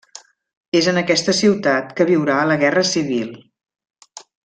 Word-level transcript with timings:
És 0.79 0.87
en 0.91 0.97
aquesta 1.01 1.35
ciutat 1.41 1.93
que 2.01 2.07
viurà 2.15 2.41
la 2.53 2.59
Guerra 2.65 2.85
Civil. 2.97 3.33